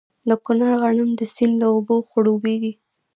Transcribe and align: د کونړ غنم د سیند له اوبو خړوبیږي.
د 0.29 0.31
کونړ 0.45 0.71
غنم 0.81 1.09
د 1.19 1.21
سیند 1.35 1.55
له 1.61 1.67
اوبو 1.73 1.95
خړوبیږي. 2.09 2.73